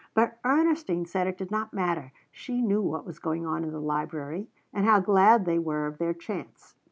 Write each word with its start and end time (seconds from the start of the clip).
But 0.15 0.39
Ernestine 0.43 1.05
said 1.05 1.27
it 1.27 1.37
did 1.37 1.51
not 1.51 1.75
matter. 1.75 2.11
She 2.31 2.59
knew 2.59 2.81
what 2.81 3.05
was 3.05 3.19
going 3.19 3.45
on 3.45 3.63
in 3.63 3.69
the 3.71 3.79
library 3.79 4.47
and 4.73 4.83
how 4.87 4.99
glad 4.99 5.45
they 5.45 5.59
were 5.59 5.85
of 5.85 5.99
their 5.99 6.15
chance. 6.15 6.73